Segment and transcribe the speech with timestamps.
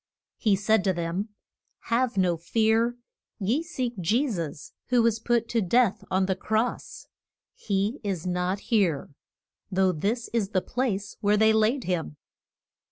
[0.39, 1.29] He said to them,
[1.81, 2.97] Have no fear.
[3.37, 7.05] Ye seek Je sus, who was put to death on the cross.
[7.53, 9.11] He is not here,
[9.71, 12.17] though this is the place where they laid him.